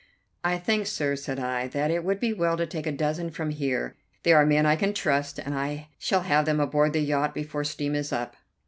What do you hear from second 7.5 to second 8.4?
steam is up."